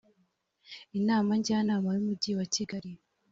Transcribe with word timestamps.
inama 0.99 1.31
njyanama 1.39 1.87
y’umujyi 1.95 2.31
wa 2.37 2.45
kigali 2.53 2.91